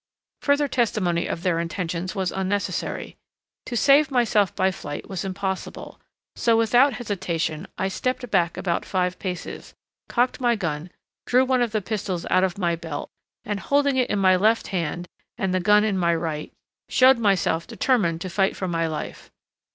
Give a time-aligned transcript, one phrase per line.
[0.41, 3.17] Further testimony of their intentions was unnecessary.
[3.67, 6.01] To save myself by flight was impossible,
[6.35, 9.75] so without hesitation I stepped back about five paces,
[10.09, 10.89] cocked my gun,
[11.27, 13.11] drew one of the pistols out of my belt,
[13.45, 16.51] and holding it in my left hand and the gun in my right,
[16.89, 19.29] showed myself determined to fight for my life.